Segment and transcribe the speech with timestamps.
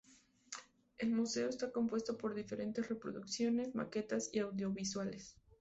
[0.97, 5.35] El museo está compuesto por diferentes reproducciones, maquetas y audiovisuales.